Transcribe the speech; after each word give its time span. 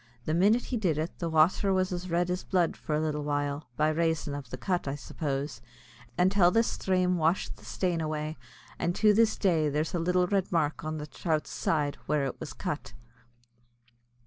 The 0.25 0.33
minit 0.33 0.63
he 0.63 0.77
did, 0.77 0.97
the 1.19 1.29
wather 1.29 1.71
was 1.71 1.91
as 1.91 2.09
red 2.09 2.31
as 2.31 2.43
blood 2.43 2.75
for 2.75 2.95
a 2.95 2.99
little 2.99 3.21
while, 3.23 3.67
by 3.77 3.89
rayson 3.89 4.33
av 4.33 4.49
the 4.49 4.57
cut, 4.57 4.87
I 4.87 4.95
suppose, 4.95 5.61
until 6.17 6.49
the 6.49 6.63
sthrame 6.63 7.17
washed 7.17 7.57
the 7.57 7.65
stain 7.65 8.01
away; 8.01 8.35
and 8.79 8.95
to 8.95 9.13
this 9.13 9.37
day 9.37 9.69
there's 9.69 9.93
a 9.93 9.99
little 9.99 10.25
red 10.25 10.51
mark 10.51 10.83
an 10.83 10.97
the 10.97 11.05
throut's 11.05 11.51
side, 11.51 11.97
where 12.07 12.25
it 12.25 12.39
was 12.39 12.53
cut. 12.53 12.93